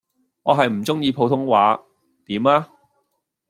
[0.41, 1.79] 我係唔鐘意普通話，
[2.25, 2.67] 點呀